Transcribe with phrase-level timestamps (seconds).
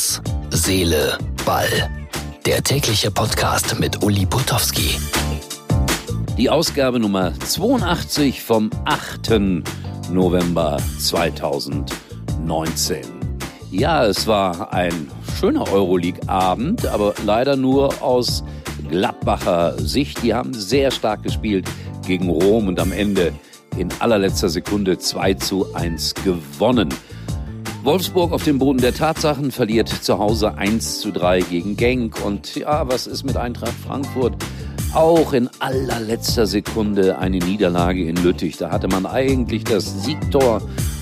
[0.00, 1.68] Herz, Seele, Ball.
[2.46, 4.98] Der tägliche Podcast mit Uli Putowski.
[6.38, 9.62] Die Ausgabe Nummer 82 vom 8.
[10.10, 13.02] November 2019.
[13.70, 18.42] Ja, es war ein schöner Euroleague-Abend, aber leider nur aus
[18.88, 20.22] Gladbacher Sicht.
[20.22, 21.68] Die haben sehr stark gespielt
[22.06, 23.34] gegen Rom und am Ende
[23.76, 26.88] in allerletzter Sekunde 2 zu 1 gewonnen.
[27.82, 32.22] Wolfsburg auf dem Boden der Tatsachen verliert zu Hause 1 zu 3 gegen Genk.
[32.22, 34.34] Und ja, was ist mit Eintracht Frankfurt?
[34.92, 38.58] Auch in allerletzter Sekunde eine Niederlage in Lüttich.
[38.58, 40.60] Da hatte man eigentlich das Siegtor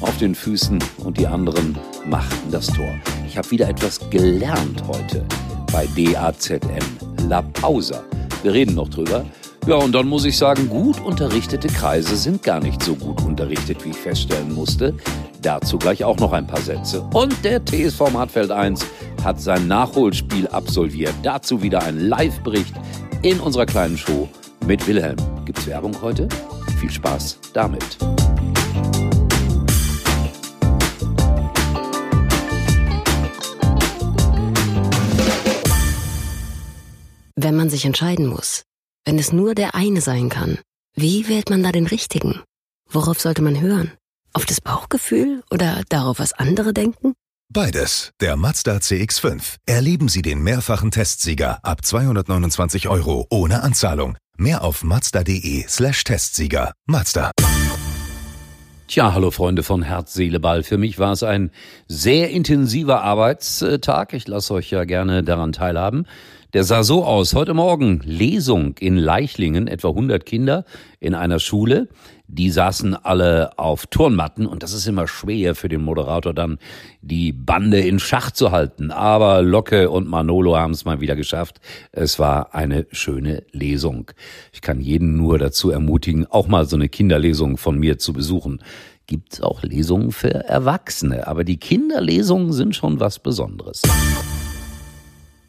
[0.00, 2.94] auf den Füßen und die anderen machten das Tor.
[3.26, 5.24] Ich habe wieder etwas gelernt heute
[5.72, 6.60] bei DAZN.
[7.28, 8.04] La Pausa.
[8.44, 9.24] Wir reden noch drüber.
[9.66, 13.84] Ja, und dann muss ich sagen, gut unterrichtete Kreise sind gar nicht so gut unterrichtet,
[13.84, 14.94] wie ich feststellen musste.
[15.42, 17.02] Dazu gleich auch noch ein paar Sätze.
[17.14, 18.84] Und der TSV Martfeld 1
[19.24, 21.14] hat sein Nachholspiel absolviert.
[21.22, 22.74] Dazu wieder ein Live-Bericht
[23.22, 24.28] in unserer kleinen Show
[24.66, 25.16] mit Wilhelm.
[25.46, 26.28] Gibt's Werbung heute?
[26.78, 27.98] Viel Spaß damit.
[37.36, 38.64] Wenn man sich entscheiden muss,
[39.06, 40.58] wenn es nur der eine sein kann,
[40.94, 42.42] wie wählt man da den richtigen?
[42.90, 43.92] Worauf sollte man hören?
[44.32, 47.14] Auf das Bauchgefühl oder darauf, was andere denken?
[47.52, 48.12] Beides.
[48.20, 49.56] Der Mazda CX5.
[49.66, 54.16] Erleben Sie den mehrfachen Testsieger ab 229 Euro ohne Anzahlung.
[54.36, 56.72] Mehr auf mazda.de slash Testsieger.
[56.86, 57.32] Mazda.
[58.86, 60.62] Tja, hallo Freunde von Herz, Seele, Ball.
[60.62, 61.50] Für mich war es ein
[61.88, 64.14] sehr intensiver Arbeitstag.
[64.14, 66.06] Ich lasse euch ja gerne daran teilhaben.
[66.52, 67.34] Der sah so aus.
[67.34, 70.64] Heute Morgen Lesung in Leichlingen, etwa 100 Kinder
[70.98, 71.88] in einer Schule.
[72.32, 76.58] Die saßen alle auf Turnmatten und das ist immer schwer für den Moderator dann,
[77.02, 78.92] die Bande in Schach zu halten.
[78.92, 81.60] Aber Locke und Manolo haben es mal wieder geschafft.
[81.90, 84.12] Es war eine schöne Lesung.
[84.52, 88.62] Ich kann jeden nur dazu ermutigen, auch mal so eine Kinderlesung von mir zu besuchen.
[89.08, 93.82] Gibt auch Lesungen für Erwachsene, aber die Kinderlesungen sind schon was Besonderes.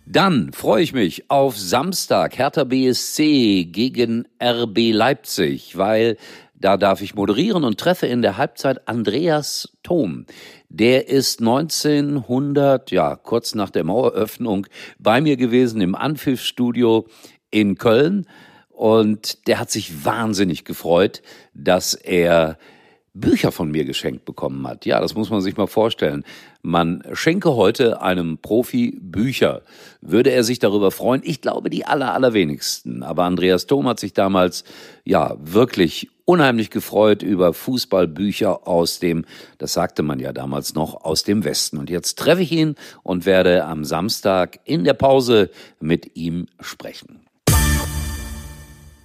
[0.08, 6.18] Dann freue ich mich auf Samstag Hertha BSC gegen RB Leipzig, weil
[6.62, 10.26] da darf ich moderieren und treffe in der Halbzeit Andreas Thom.
[10.70, 14.68] Der ist 1900, ja, kurz nach der Maueröffnung
[15.00, 17.08] bei mir gewesen im Anpfiffstudio
[17.50, 18.28] in Köln
[18.70, 21.22] und der hat sich wahnsinnig gefreut,
[21.54, 22.58] dass er
[23.14, 24.86] Bücher von mir geschenkt bekommen hat.
[24.86, 26.24] Ja, das muss man sich mal vorstellen.
[26.62, 29.64] Man schenke heute einem Profi Bücher.
[30.00, 31.22] Würde er sich darüber freuen?
[31.26, 33.04] Ich glaube, die aller, allerwenigsten.
[33.04, 34.64] Aber Andreas Thom hat sich damals,
[35.04, 39.26] ja, wirklich unheimlich gefreut über Fußballbücher aus dem,
[39.58, 41.78] das sagte man ja damals noch, aus dem Westen.
[41.78, 45.50] Und jetzt treffe ich ihn und werde am Samstag in der Pause
[45.82, 47.26] mit ihm sprechen.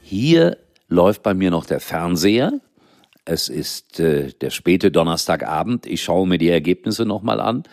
[0.00, 2.60] Hier läuft bei mir noch der Fernseher.
[3.26, 5.84] Es ist äh, der späte Donnerstagabend.
[5.84, 7.64] Ich schaue mir die Ergebnisse nochmal an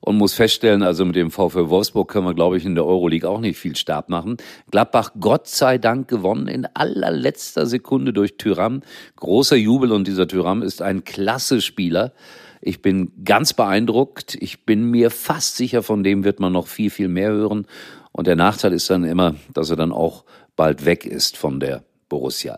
[0.00, 3.28] und muss feststellen, also mit dem VfL Wolfsburg können wir, glaube ich, in der Euroleague
[3.28, 4.38] auch nicht viel Stab machen.
[4.70, 8.80] Gladbach Gott sei Dank gewonnen in allerletzter Sekunde durch Tyram.
[9.16, 12.12] Großer Jubel und dieser Tyram ist ein klasse Spieler.
[12.62, 14.34] Ich bin ganz beeindruckt.
[14.40, 17.66] Ich bin mir fast sicher, von dem wird man noch viel, viel mehr hören.
[18.12, 20.24] Und der Nachteil ist dann immer, dass er dann auch
[20.56, 22.56] bald weg ist von der Borussia.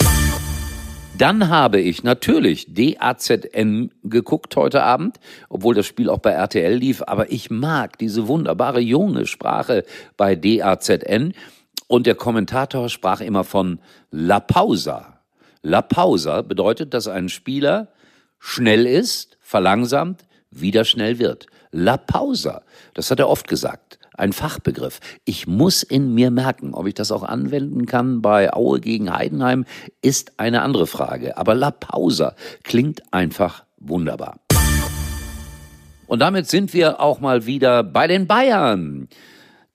[1.16, 7.02] Dann habe ich natürlich DAZN geguckt heute Abend, obwohl das Spiel auch bei RTL lief,
[7.06, 9.84] aber ich mag diese wunderbare junge Sprache
[10.16, 11.34] bei DAZN
[11.88, 13.80] und der Kommentator sprach immer von
[14.10, 15.20] La Pausa.
[15.62, 17.88] La Pausa bedeutet, dass ein Spieler
[18.38, 21.46] schnell ist, verlangsamt, wieder schnell wird.
[21.72, 22.62] La Pausa,
[22.94, 25.00] das hat er oft gesagt ein Fachbegriff.
[25.24, 29.64] Ich muss in mir merken, ob ich das auch anwenden kann bei Aue gegen Heidenheim,
[30.02, 31.36] ist eine andere Frage.
[31.36, 32.34] Aber La Pausa
[32.64, 34.40] klingt einfach wunderbar.
[36.06, 39.08] Und damit sind wir auch mal wieder bei den Bayern.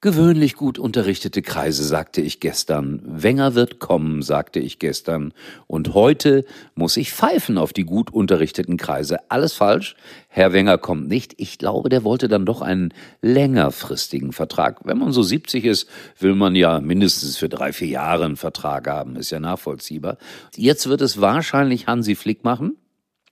[0.04, 3.00] Gewöhnlich gut unterrichtete Kreise, sagte ich gestern.
[3.06, 5.32] Wenger wird kommen, sagte ich gestern.
[5.66, 9.30] Und heute muss ich pfeifen auf die gut unterrichteten Kreise.
[9.30, 9.96] Alles falsch.
[10.28, 11.32] Herr Wenger kommt nicht.
[11.38, 12.92] Ich glaube, der wollte dann doch einen
[13.22, 14.80] längerfristigen Vertrag.
[14.84, 18.86] Wenn man so 70 ist, will man ja mindestens für drei, vier Jahre einen Vertrag
[18.86, 19.16] haben.
[19.16, 20.18] Ist ja nachvollziehbar.
[20.54, 22.76] Jetzt wird es wahrscheinlich Hansi Flick machen.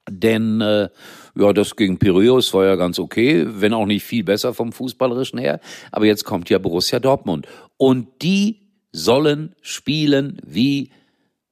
[0.09, 0.89] Denn äh,
[1.35, 5.39] ja, das gegen Piraeus war ja ganz okay, wenn auch nicht viel besser vom Fußballerischen
[5.39, 5.59] her.
[5.91, 7.47] Aber jetzt kommt ja Borussia Dortmund.
[7.77, 8.61] Und die
[8.91, 10.91] sollen spielen wie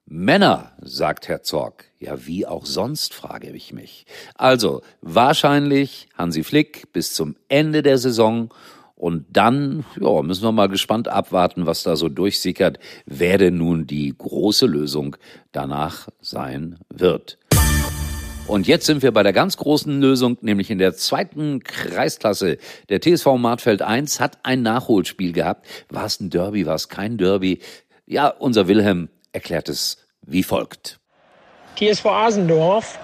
[0.05, 1.85] Männer, sagt Herr Zorg.
[1.97, 4.05] Ja, wie auch sonst, frage ich mich.
[4.35, 8.49] Also, wahrscheinlich Hansi Flick bis zum Ende der Saison
[9.01, 12.77] Und dann ja, müssen wir mal gespannt abwarten, was da so durchsickert,
[13.07, 15.15] wer denn nun die große Lösung
[15.51, 17.39] danach sein wird.
[18.47, 22.57] Und jetzt sind wir bei der ganz großen Lösung, nämlich in der zweiten Kreisklasse.
[22.89, 25.65] Der TSV Martfeld 1 hat ein Nachholspiel gehabt.
[25.89, 27.59] War es ein Derby, war es kein Derby?
[28.05, 30.99] Ja, unser Wilhelm erklärt es wie folgt.
[31.77, 32.99] TSV Asendorf,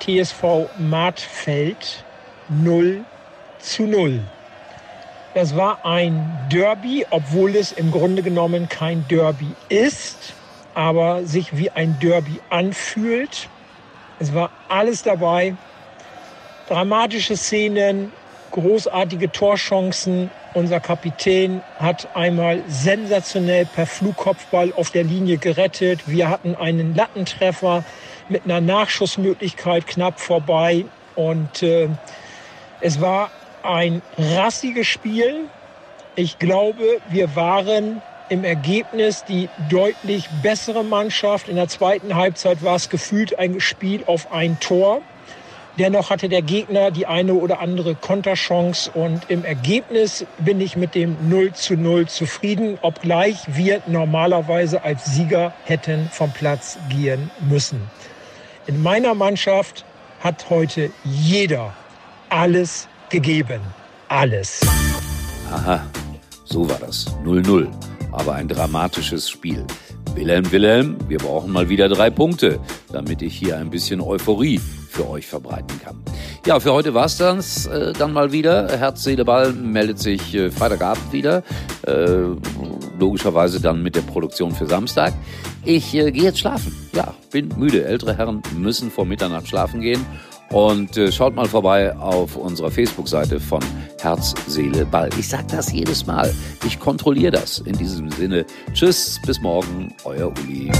[0.00, 2.04] TSV Martfeld
[2.48, 3.04] 0
[3.60, 4.20] zu 0.
[5.34, 10.34] Das war ein Derby, obwohl es im Grunde genommen kein Derby ist,
[10.74, 13.48] aber sich wie ein Derby anfühlt.
[14.20, 15.54] Es war alles dabei.
[16.68, 18.12] Dramatische Szenen,
[18.52, 20.30] großartige Torchancen.
[20.52, 26.00] Unser Kapitän hat einmal sensationell per Flugkopfball auf der Linie gerettet.
[26.06, 27.82] Wir hatten einen Lattentreffer
[28.28, 30.84] mit einer Nachschussmöglichkeit knapp vorbei.
[31.14, 31.88] Und äh,
[32.80, 33.30] es war
[33.62, 35.48] ein rassiges Spiel.
[36.14, 41.48] Ich glaube, wir waren im Ergebnis die deutlich bessere Mannschaft.
[41.48, 45.02] In der zweiten Halbzeit war es gefühlt ein Spiel auf ein Tor.
[45.78, 50.94] Dennoch hatte der Gegner die eine oder andere Konterchance und im Ergebnis bin ich mit
[50.94, 57.80] dem 0 zu 0 zufrieden, obgleich wir normalerweise als Sieger hätten vom Platz gehen müssen.
[58.66, 59.84] In meiner Mannschaft
[60.20, 61.72] hat heute jeder
[62.28, 63.60] alles gegeben.
[64.08, 64.60] Alles.
[65.50, 65.84] Aha,
[66.44, 67.06] so war das.
[67.24, 67.68] 0-0
[68.12, 69.64] aber ein dramatisches Spiel.
[70.14, 72.58] Wilhelm, Wilhelm, wir brauchen mal wieder drei Punkte,
[72.92, 74.60] damit ich hier ein bisschen Euphorie
[74.90, 76.02] für euch verbreiten kann.
[76.44, 78.76] Ja, für heute war's das äh, dann mal wieder.
[78.76, 81.44] Herz, Seele, Ball meldet sich äh, Freitagabend wieder.
[81.86, 82.34] Äh,
[82.98, 85.14] logischerweise dann mit der Produktion für Samstag.
[85.64, 86.74] Ich äh, gehe jetzt schlafen.
[86.92, 87.84] Ja, bin müde.
[87.84, 90.04] Ältere Herren müssen vor Mitternacht schlafen gehen.
[90.50, 93.60] Und äh, schaut mal vorbei auf unserer Facebook-Seite von
[94.02, 95.10] Herz, Seele, Ball.
[95.18, 96.34] Ich sage das jedes Mal.
[96.66, 97.58] Ich kontrolliere das.
[97.60, 100.70] In diesem Sinne, tschüss, bis morgen, euer Uli.